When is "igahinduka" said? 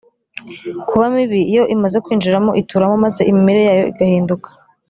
3.91-4.49